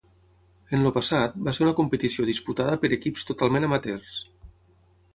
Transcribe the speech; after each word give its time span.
En 0.77 0.85
el 0.85 0.93
passat, 0.95 1.35
va 1.49 1.53
ser 1.57 1.63
una 1.67 1.75
competició 1.81 2.27
disputada 2.33 2.81
per 2.85 2.93
equips 3.01 3.31
totalment 3.33 3.71
amateurs. 3.71 4.21